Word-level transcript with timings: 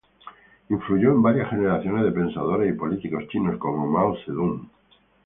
Influyó 0.71 1.11
en 1.11 1.21
varias 1.21 1.51
generaciones 1.51 2.05
de 2.05 2.11
pensadores 2.11 2.67
y 2.67 2.75
políticos 2.75 3.27
chinos, 3.27 3.59
como 3.59 3.85
Mao 3.85 4.15
Zedong. 4.25 4.67